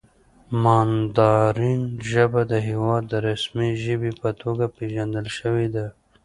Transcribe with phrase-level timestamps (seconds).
[0.03, 0.03] د
[0.63, 5.85] ماندارین ژبه د هېواد د رسمي ژبې په توګه پېژندل شوې ده.